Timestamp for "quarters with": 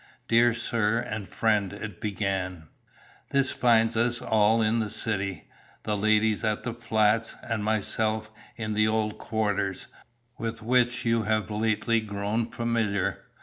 9.19-10.63